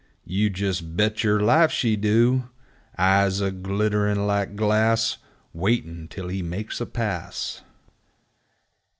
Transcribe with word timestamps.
You 0.25 0.49
jes' 0.51 0.81
bet 0.81 1.23
yer 1.23 1.39
life 1.39 1.69
she 1.71 1.95
do! 1.95 2.49
Eyes 2.97 3.39
a 3.39 3.51
glittern' 3.51 4.25
like 4.25 4.55
glass, 4.55 5.19
Waitin' 5.53 6.07
till 6.07 6.29
he 6.29 6.41
makes 6.41 6.81
a 6.81 6.87
pass! 6.87 7.61